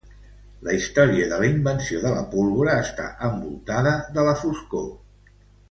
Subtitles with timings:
[0.67, 4.89] La història de la invenció de la pólvora està envoltada de la foscor.